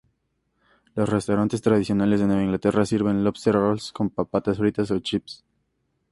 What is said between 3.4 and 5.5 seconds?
rolls" con patatas fritas o "chips".